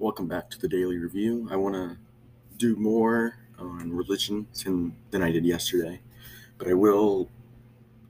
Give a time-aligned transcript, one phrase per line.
[0.00, 1.48] Welcome back to the Daily Review.
[1.50, 1.96] I want to
[2.56, 6.00] do more on religion than, than I did yesterday,
[6.56, 7.28] but I will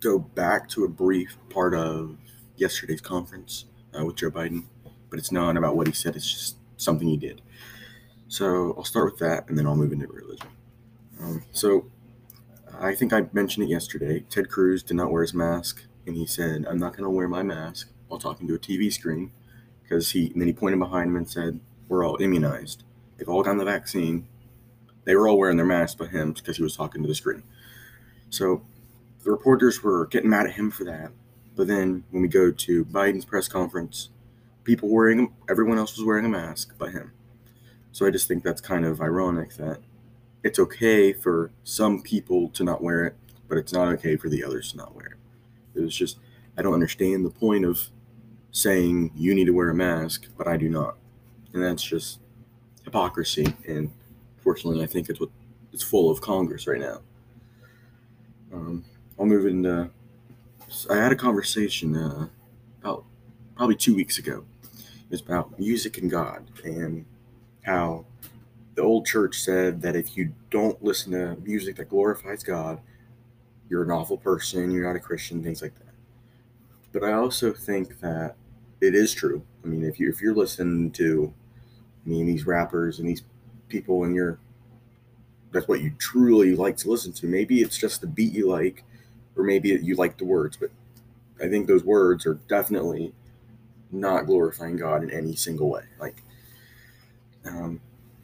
[0.01, 2.19] go back to a brief part of
[2.57, 3.65] yesterday's conference
[3.99, 4.65] uh, with Joe Biden,
[5.09, 7.41] but it's not about what he said, it's just something he did.
[8.29, 10.49] So I'll start with that and then I'll move into religion.
[11.23, 11.87] Um, so
[12.79, 14.27] I think I mentioned it yesterday.
[14.29, 17.29] Ted Cruz did not wear his mask, and he said, I'm not going to wear
[17.29, 19.33] my mask while talking to a TV screen
[19.83, 22.85] because he, and then he pointed behind him and said, We're all immunized.
[23.17, 24.29] They've all gotten the vaccine.
[25.05, 27.43] They were all wearing their masks but him because he was talking to the screen.
[28.31, 28.63] So
[29.25, 31.13] the reporters were getting mad at him for that.
[31.57, 34.11] But then when we go to Biden's press conference,
[34.65, 37.13] people wearing, everyone else was wearing a mask but him.
[37.91, 39.81] So I just think that's kind of ironic that
[40.43, 43.17] it's okay for some people to not wear it,
[43.49, 45.79] but it's not okay for the others to not wear it.
[45.79, 46.19] It was just,
[46.57, 47.89] I don't understand the point of
[48.51, 50.97] saying you need to wear a mask, but I do not.
[51.53, 52.21] And that's just
[52.85, 53.55] hypocrisy.
[53.67, 53.91] And
[54.39, 55.31] fortunately, I think it's what
[55.73, 57.01] it's full of Congress right now.
[58.53, 58.85] Um,
[59.19, 59.91] I'll move into.
[60.91, 62.29] I had a conversation uh,
[62.81, 63.05] about
[63.57, 64.45] probably two weeks ago.
[64.75, 67.07] It was about music and God and
[67.63, 68.05] how
[68.75, 72.81] the old church said that if you don't listen to music that glorifies God,
[73.69, 75.95] you're an awful person, you're not a Christian, things like that.
[76.93, 78.37] But I also think that
[78.81, 79.43] it is true.
[79.65, 81.33] I mean, if you if you're listening to,
[82.05, 83.23] I mean, these rappers and these
[83.69, 84.39] people, and you're
[85.53, 87.27] that's what you truly like to listen to.
[87.27, 88.85] Maybe it's just the beat you like,
[89.37, 90.57] or maybe you like the words.
[90.57, 90.71] But
[91.43, 93.15] I think those words are definitely
[93.91, 95.85] not glorifying God in any single way.
[95.99, 96.23] Like,
[97.47, 97.81] um,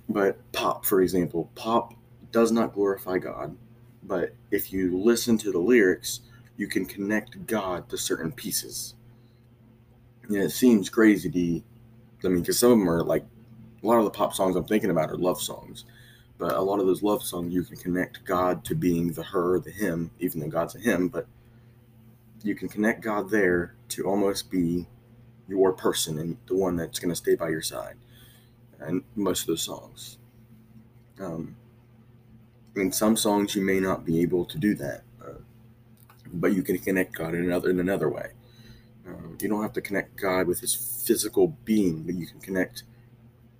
[0.08, 1.94] but pop, for example, pop
[2.30, 3.56] does not glorify God.
[4.02, 6.20] But if you listen to the lyrics,
[6.56, 8.94] you can connect God to certain pieces.
[10.28, 13.24] And it seems crazy to, I mean, because some of them are like,
[13.82, 15.84] a lot of the pop songs I'm thinking about are love songs.
[16.38, 19.58] But a lot of those love songs, you can connect God to being the her,
[19.60, 21.08] the him, even though God's a him.
[21.08, 21.26] But
[22.42, 24.86] you can connect God there to almost be
[25.48, 27.96] your person and the one that's going to stay by your side
[28.80, 30.18] and most of those songs.
[31.20, 31.56] Um,
[32.76, 35.38] in some songs, you may not be able to do that, uh,
[36.32, 38.30] but you can connect God in another in another way.
[39.06, 42.84] Uh, you don't have to connect God with His physical being, but you can connect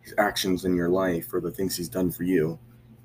[0.01, 2.59] His actions in your life or the things He's done for you,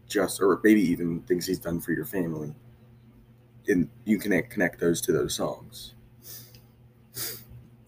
[0.08, 2.54] just or maybe even things He's done for your family.
[3.68, 5.94] And you can connect those to those songs.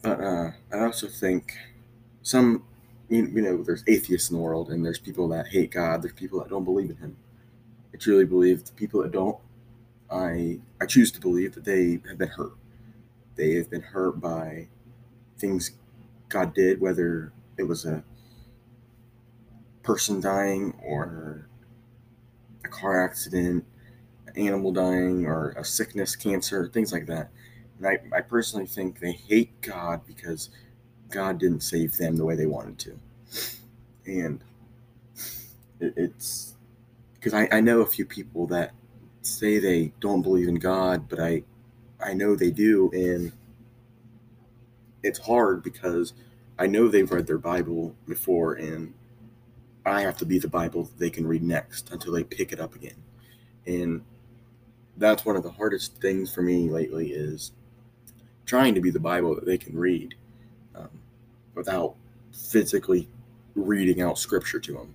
[0.01, 1.53] But uh, I also think
[2.21, 2.63] some
[3.09, 6.01] you, you know, there's atheists in the world, and there's people that hate God.
[6.01, 7.17] There's people that don't believe in Him.
[7.93, 9.37] I truly believe the people that don't,
[10.09, 12.53] I I choose to believe that they have been hurt.
[13.35, 14.67] They have been hurt by
[15.37, 15.71] things
[16.29, 18.03] God did, whether it was a
[19.83, 21.47] person dying or
[22.63, 23.65] a car accident,
[24.27, 27.31] an animal dying, or a sickness, cancer, things like that.
[27.77, 30.49] And I, I personally think they hate God because
[31.09, 32.99] God didn't save them the way they wanted to.
[34.05, 34.43] And
[35.79, 36.55] it, it's
[37.13, 38.71] because I, I know a few people that
[39.21, 41.43] say they don't believe in God, but I
[42.03, 43.31] I know they do, and
[45.03, 46.13] it's hard because
[46.57, 48.93] I know they've read their Bible before, and
[49.85, 52.75] I have to be the Bible they can read next until they pick it up
[52.75, 53.03] again.
[53.65, 54.03] And
[54.97, 57.51] that's one of the hardest things for me lately is
[58.45, 60.15] trying to be the Bible that they can read
[60.75, 60.89] um,
[61.55, 61.95] without
[62.31, 63.07] physically
[63.55, 64.93] reading out scripture to them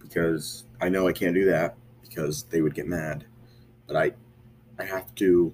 [0.00, 3.24] because I know I can't do that because they would get mad.
[3.86, 4.12] But I
[4.78, 5.52] I have to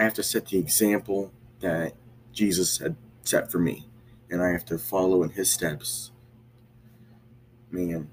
[0.00, 1.30] I have to set the example
[1.60, 1.92] that
[2.32, 3.86] Jesus had set for me
[4.30, 6.10] and I have to follow in his steps.
[7.70, 8.08] Man,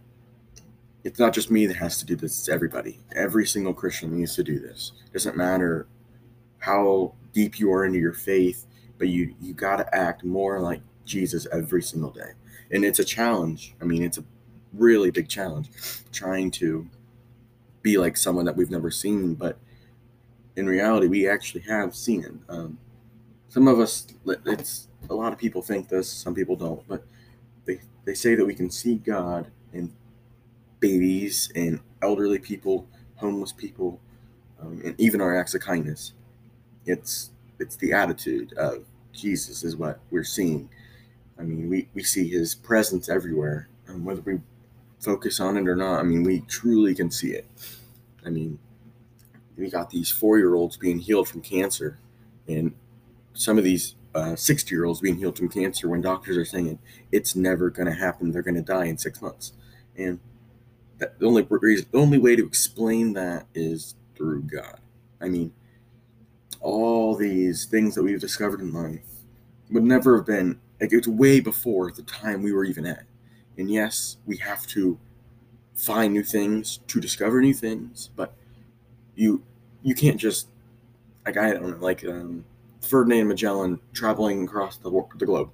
[1.06, 3.00] it's not just me that has to do this, it's everybody.
[3.16, 4.92] Every single Christian needs to do this.
[5.06, 5.88] It doesn't matter
[6.60, 8.66] how deep you are into your faith,
[8.98, 12.32] but you you got to act more like Jesus every single day.
[12.70, 13.76] And it's a challenge.
[13.82, 14.26] I mean, it's a
[14.74, 15.70] really big challenge
[16.12, 16.90] trying to
[17.82, 19.58] be like someone that we've never seen, but
[20.58, 22.42] in reality, we actually have seen.
[22.50, 22.78] Um,
[23.48, 24.08] some of us,
[24.46, 27.04] it's a lot of people think this, some people don't, but
[27.66, 29.94] they, they say that we can see God in
[30.80, 34.02] babies and elderly people, homeless people,
[34.60, 36.14] um, and even our acts of kindness.
[36.86, 38.84] It's it's the attitude of
[39.14, 40.70] Jesus is what we're seeing.
[41.40, 44.40] I mean, we, we see his presence everywhere, and whether we
[45.00, 47.46] focus on it or not, I mean, we truly can see it.
[48.26, 48.60] I mean,
[49.58, 52.00] we got these four year olds being healed from cancer,
[52.48, 52.74] and
[53.34, 56.80] some of these uh, 60 year olds being healed from cancer when doctors are saying
[57.12, 58.32] it's never going to happen.
[58.32, 59.54] They're going to die in six months.
[59.96, 60.20] And
[60.98, 64.80] that, the only reason, the only way to explain that is through God.
[65.22, 65.54] I mean,
[66.62, 69.06] all these things that we've discovered in life
[69.72, 73.04] would never have been, like, it's way before the time we were even at.
[73.58, 74.98] And yes, we have to
[75.76, 78.34] find new things to discover new things, but
[79.16, 79.44] you
[79.84, 80.48] you can't just
[81.26, 82.46] like I don't know, like um,
[82.82, 85.52] Ferdinand Magellan traveling across the, the globe.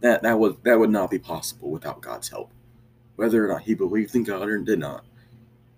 [0.00, 2.50] That that was that would not be possible without God's help.
[3.16, 5.04] Whether or not he believed in God or did not,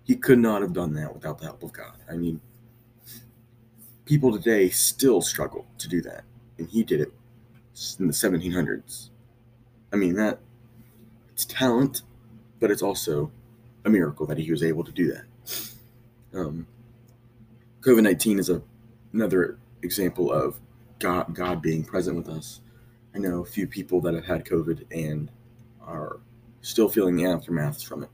[0.03, 1.93] he could not have done that without the help of God.
[2.09, 2.39] I mean,
[4.05, 6.23] people today still struggle to do that,
[6.59, 7.11] and he did it
[7.99, 9.09] in the 1700s.
[9.91, 10.39] I mean that
[11.33, 12.03] it's talent,
[12.59, 13.31] but it's also
[13.85, 15.23] a miracle that he was able to do that.
[16.33, 16.67] Um,
[17.81, 18.61] COVID nineteen is a,
[19.13, 20.59] another example of
[20.99, 22.61] God God being present with us.
[23.13, 25.29] I know a few people that have had COVID and
[25.81, 26.19] are
[26.61, 28.09] still feeling the aftermaths from it.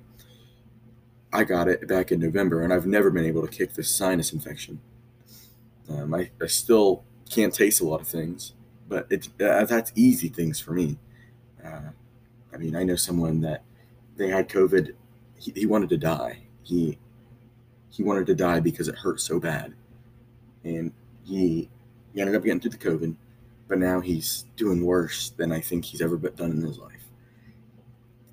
[1.34, 4.32] I got it back in November, and I've never been able to kick this sinus
[4.32, 4.80] infection.
[5.90, 8.54] Um, I, I still can't taste a lot of things,
[8.88, 10.98] but it's uh, that's easy things for me.
[11.64, 11.90] Uh,
[12.54, 13.64] I mean, I know someone that
[14.16, 14.94] they had COVID.
[15.38, 16.44] He, he wanted to die.
[16.64, 16.98] He
[17.98, 19.74] he wanted to die because it hurt so bad,
[20.64, 20.94] and
[21.26, 21.68] he
[22.14, 23.16] he ended up getting through the COVID,
[23.68, 27.10] but now he's doing worse than I think he's ever done in his life.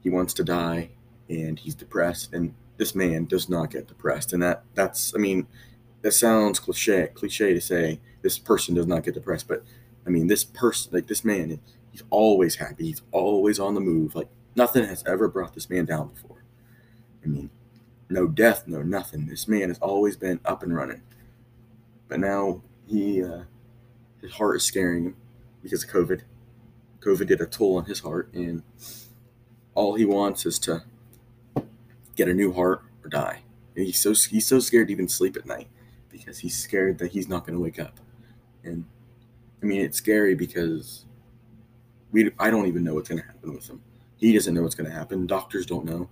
[0.02, 0.90] He wants to die,
[1.31, 5.46] and he's depressed, and this man does not get depressed, and that that's I mean,
[6.02, 9.64] that sounds cliche cliche to say this person does not get depressed, but
[10.06, 11.58] I mean this person like this man,
[11.90, 15.87] he's always happy, he's always on the move, like nothing has ever brought this man
[15.87, 16.44] down before.
[17.25, 17.49] I mean,
[18.09, 19.27] no death, no nothing.
[19.27, 21.03] This man has always been up and running,
[22.09, 23.43] but now he uh,
[24.21, 25.17] his heart is scaring him
[25.62, 26.23] because of COVID.
[27.01, 28.62] COVID did a toll on his heart, and
[29.75, 30.83] all he wants is to
[32.17, 33.41] get a new heart or die.
[33.77, 35.69] And he's so he's so scared to even sleep at night
[36.11, 38.00] because he's scared that he's not going to wake up.
[38.62, 38.85] And
[39.62, 41.05] I mean, it's scary because
[42.12, 43.83] we I don't even know what's going to happen with him.
[44.17, 45.27] He doesn't know what's going to happen.
[45.27, 46.09] Doctors don't know.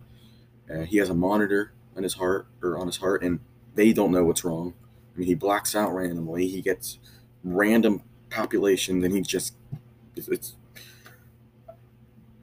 [0.72, 3.40] Uh, he has a monitor on his heart or on his heart, and
[3.74, 4.74] they don't know what's wrong.
[5.14, 6.48] I mean, he blacks out randomly.
[6.48, 6.98] He gets
[7.44, 9.54] random palpitation, then he just
[10.16, 10.54] it's, it's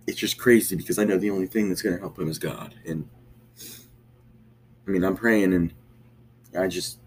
[0.07, 2.39] it's just crazy because I know the only thing that's going to help him is
[2.39, 2.73] God.
[2.85, 3.07] And
[4.87, 5.71] I mean, I'm praying and
[6.57, 6.97] I just,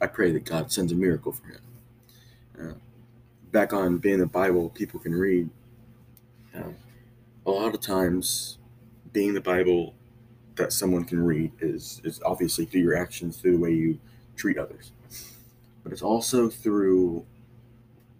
[0.00, 1.60] I pray that God sends a miracle for him.
[2.60, 2.74] Uh,
[3.50, 5.50] back on being the Bible, people can read.
[6.54, 6.70] Uh,
[7.44, 8.58] a lot of times,
[9.12, 9.94] being the Bible
[10.58, 13.98] that someone can read is, is obviously through your actions, through the way you
[14.36, 14.92] treat others.
[15.82, 17.24] But it's also through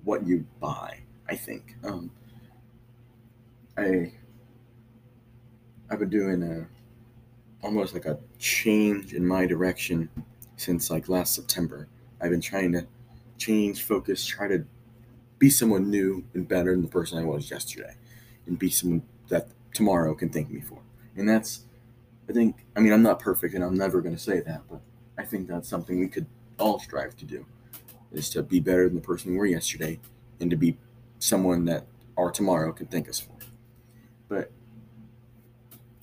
[0.04, 1.00] what you buy.
[1.28, 1.76] I think.
[1.84, 2.10] Um,
[3.76, 4.12] I
[5.90, 6.66] I've been doing a
[7.64, 10.08] almost like a change in my direction
[10.56, 11.88] since like last September.
[12.20, 12.86] I've been trying to
[13.36, 14.64] change focus, try to
[15.38, 17.94] be someone new and better than the person I was yesterday,
[18.46, 20.78] and be someone that tomorrow can thank me for.
[21.16, 21.64] And that's,
[22.28, 24.80] I think, I mean, I'm not perfect, and I'm never going to say that, but
[25.16, 26.26] I think that's something we could
[26.58, 27.46] all strive to do
[28.12, 29.98] is to be better than the person we were yesterday
[30.40, 30.76] and to be
[31.18, 31.86] someone that
[32.16, 33.32] our tomorrow can thank us for.
[34.28, 34.50] But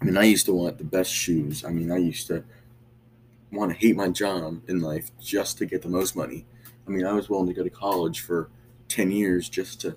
[0.02, 1.64] I mean, I used to want the best shoes.
[1.66, 2.44] I mean, I used to
[3.52, 6.46] want to hate my job in life just to get the most money.
[6.88, 8.50] I mean, I was willing to go to college for
[8.90, 9.96] 10 years just to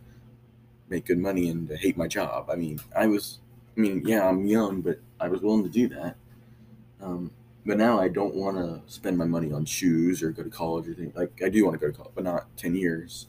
[0.89, 2.49] make good money and to hate my job.
[2.51, 3.41] I mean, I was,
[3.79, 6.17] I mean, yeah, I'm young, but I was willing to do that.
[7.01, 7.33] Um,
[7.67, 10.89] but now I don't want to spend my money on shoes or go to college
[10.89, 11.13] or anything.
[11.15, 13.29] Like I do want to go to college, but not ten years.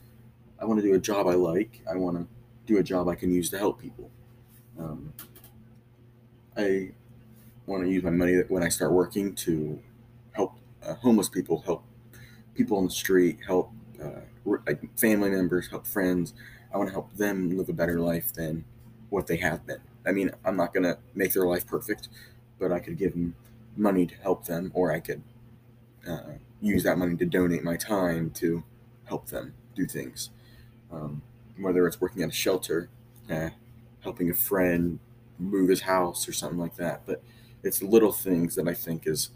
[0.59, 1.81] I want to do a job I like.
[1.91, 2.27] I want to
[2.65, 4.11] do a job I can use to help people.
[4.79, 5.13] Um,
[6.57, 6.91] I
[7.67, 9.79] want to use my money when I start working to
[10.33, 11.83] help uh, homeless people, help
[12.55, 13.71] people on the street, help
[14.03, 14.21] uh,
[14.97, 16.33] family members, help friends.
[16.73, 18.65] I want to help them live a better life than
[19.09, 19.81] what they have been.
[20.09, 22.09] I mean, I'm not going to make their life perfect,
[22.57, 23.35] but I could give them
[23.77, 25.21] money to help them, or I could
[26.07, 28.63] uh, use that money to donate my time to
[29.05, 30.31] help them do things.
[30.91, 31.21] Um,
[31.59, 32.89] whether it's working at a shelter,
[33.29, 33.49] uh,
[34.01, 34.97] helping a friend
[35.37, 37.03] move his house, or something like that.
[37.05, 37.21] But
[37.61, 39.29] it's little things that I think is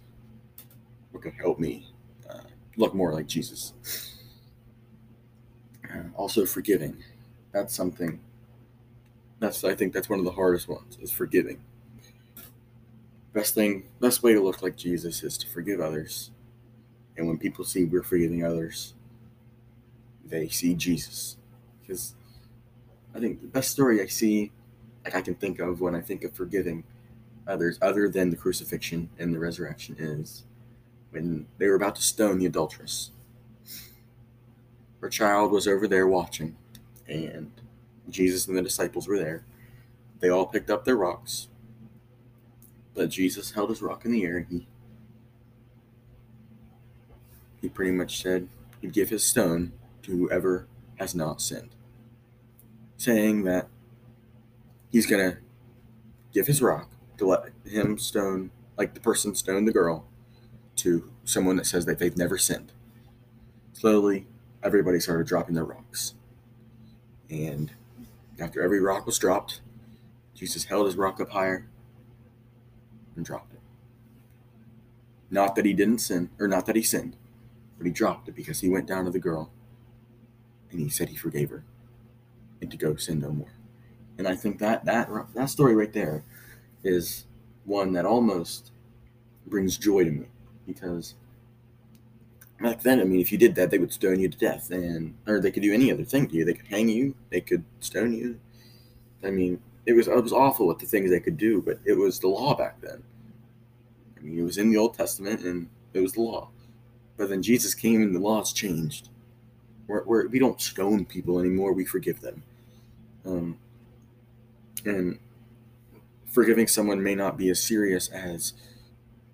[1.11, 1.87] what could help me
[2.27, 2.39] uh,
[2.77, 3.73] look more like Jesus.
[5.93, 7.03] Uh, also, forgiving.
[7.51, 8.19] That's something.
[9.43, 11.59] That's I think that's one of the hardest ones is forgiving
[13.33, 16.31] best thing, best way to look like Jesus is to forgive others.
[17.17, 18.93] And when people see we're forgiving others,
[20.23, 21.37] they see Jesus.
[21.81, 22.13] Because
[23.13, 24.51] I think the best story I see,
[25.03, 26.83] like I can think of when I think of forgiving
[27.47, 30.43] others, other than the crucifixion and the resurrection, is
[31.09, 33.11] when they were about to stone the adulteress.
[35.01, 36.55] Her child was over there watching,
[37.07, 37.51] and
[38.09, 39.45] Jesus and the disciples were there.
[40.19, 41.47] They all picked up their rocks,
[42.93, 44.67] but Jesus held his rock in the air and he
[47.61, 48.49] he pretty much said
[48.81, 50.67] he'd give his stone to whoever
[50.97, 51.75] has not sinned,
[52.97, 53.67] saying that
[54.91, 55.37] he's gonna
[56.33, 60.05] give his rock to let him stone like the person stone the girl
[60.75, 62.71] to someone that says that they've never sinned.
[63.71, 64.27] Slowly,
[64.61, 66.15] everybody started dropping their rocks.
[67.29, 67.71] And
[68.39, 69.61] after every rock was dropped,
[70.33, 71.67] Jesus held his rock up higher
[73.15, 73.59] and dropped it.
[75.29, 77.15] Not that he didn't sin, or not that he sinned,
[77.77, 79.51] but he dropped it because he went down to the girl
[80.71, 81.63] and he said he forgave her
[82.61, 83.53] and to go sin no more.
[84.17, 86.23] And I think that that that story right there
[86.83, 87.25] is
[87.65, 88.71] one that almost
[89.45, 90.27] brings joy to me
[90.65, 91.15] because
[92.63, 95.15] back then, I mean, if you did that, they would stone you to death, and
[95.27, 96.45] or they could do any other thing to you.
[96.45, 98.39] They could hang you, they could stone you.
[99.23, 101.93] I mean, it was it was awful what the things they could do, but it
[101.93, 103.03] was the law back then.
[104.17, 106.49] I mean, it was in the Old Testament, and it was the law.
[107.17, 109.09] But then Jesus came, and the laws changed.
[109.85, 112.43] We're, we're, we don't stone people anymore; we forgive them.
[113.25, 113.57] Um,
[114.85, 115.19] and
[116.27, 118.53] forgiving someone may not be as serious as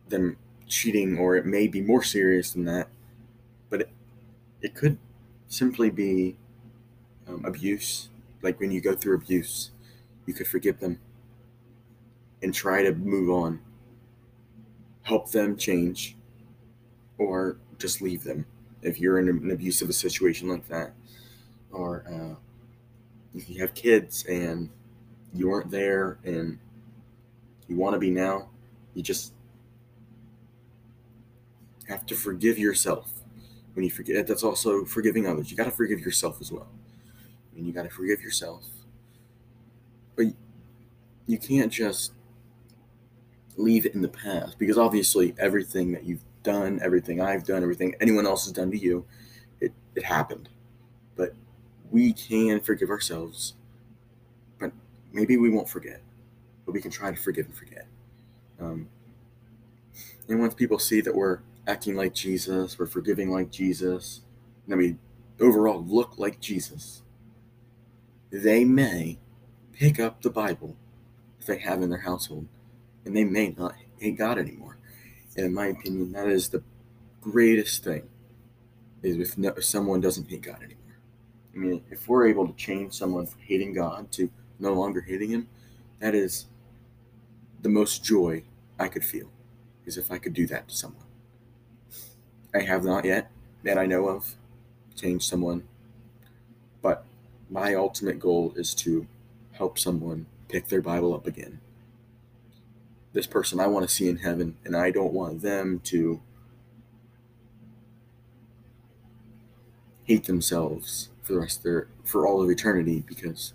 [0.10, 2.88] them cheating, or it may be more serious than that.
[3.70, 3.90] But it,
[4.62, 4.98] it could
[5.48, 6.38] simply be
[7.28, 8.10] um, abuse.
[8.42, 9.72] Like when you go through abuse,
[10.26, 11.00] you could forgive them
[12.42, 13.60] and try to move on,
[15.04, 16.16] help them change,
[17.18, 18.46] or just leave them
[18.82, 20.94] if you're in an abusive situation like that.
[21.72, 22.36] Or uh,
[23.36, 24.70] if you have kids and
[25.34, 26.60] you weren't there and
[27.68, 28.50] you want to be now,
[28.94, 29.34] you just
[31.88, 33.19] have to forgive yourself.
[33.74, 35.52] When you forget, that's also forgiving others.
[35.52, 36.68] You got to forgive yourself as well.
[37.52, 38.66] I mean, you got to forgive yourself.
[40.16, 40.28] But
[41.28, 42.14] you can't just
[43.56, 47.96] leave it in the past because obviously everything that you've done, everything I've done, everything
[48.00, 49.06] anyone else has done to you,
[49.60, 50.50] it, it happened.
[51.16, 51.34] But
[51.92, 53.54] we can forgive ourselves.
[54.60, 54.72] But
[55.12, 56.02] maybe we won't forget.
[56.66, 57.86] But we can try to forgive and forget.
[58.60, 58.90] Um,
[60.28, 64.22] and once people see that we're acting like Jesus, we're forgiving like Jesus,
[64.68, 65.00] and mean,
[65.40, 67.04] overall look like Jesus,
[68.32, 69.20] they may
[69.72, 70.76] pick up the Bible
[71.40, 72.48] if they have in their household,
[73.06, 74.78] and they may not hate God anymore.
[75.38, 76.64] And in my opinion, that is the
[77.22, 78.10] greatest thing,
[79.04, 80.98] is if, no, if someone doesn't hate God anymore.
[81.54, 85.30] I mean, if we're able to change someone from hating God to no longer hating
[85.30, 85.48] Him,
[86.00, 86.48] that is
[87.62, 88.44] the most joy
[88.80, 89.30] I could feel,
[89.86, 91.09] is if I could do that to someone.
[92.54, 93.30] I have not yet,
[93.64, 94.36] that I know of,
[94.96, 95.64] changed someone.
[96.82, 97.06] But
[97.50, 99.08] my ultimate goal is to
[99.54, 101.60] help someone pick their Bible up again.
[103.14, 106.22] This person I want to see in heaven, and I don't want them to
[110.10, 113.54] hate themselves for the rest of their for all of eternity because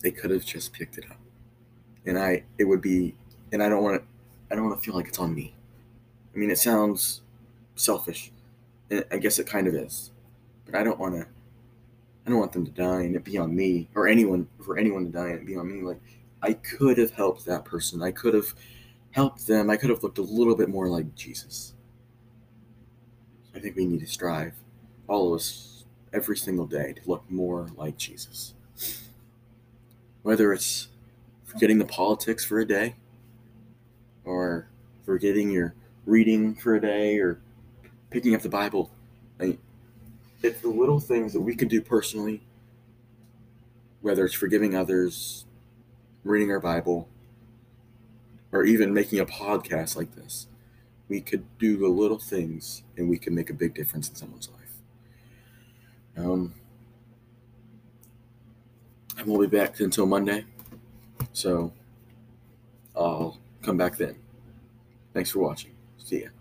[0.00, 1.18] they could have just picked it up.
[2.06, 3.16] And I it would be
[3.52, 4.06] and I don't want to
[4.50, 5.54] I don't want to feel like it's on me.
[6.34, 7.22] I mean, it sounds
[7.74, 8.32] selfish.
[9.10, 10.10] I guess it kind of is.
[10.66, 11.26] But I don't want to.
[12.26, 15.06] I don't want them to die and it be on me, or anyone for anyone
[15.06, 15.82] to die and it be on me.
[15.82, 16.00] Like
[16.42, 18.02] I could have helped that person.
[18.02, 18.54] I could have
[19.10, 19.70] helped them.
[19.70, 21.74] I could have looked a little bit more like Jesus.
[23.54, 24.54] I think we need to strive,
[25.08, 28.54] all of us, every single day, to look more like Jesus.
[30.22, 30.88] Whether it's
[31.44, 32.94] forgetting the politics for a day,
[34.24, 34.68] or
[35.04, 35.74] forgetting your
[36.06, 37.40] reading for a day or
[38.10, 38.90] picking up the Bible.
[40.42, 42.42] It's the little things that we can do personally,
[44.00, 45.44] whether it's forgiving others,
[46.24, 47.08] reading our Bible,
[48.50, 50.46] or even making a podcast like this.
[51.08, 54.48] We could do the little things and we can make a big difference in someone's
[54.48, 56.24] life.
[56.24, 56.54] Um,
[59.18, 60.46] I won't be back until Monday,
[61.32, 61.72] so
[62.96, 64.16] I'll come back then.
[65.12, 65.72] Thanks for watching.
[66.10, 66.39] Ya.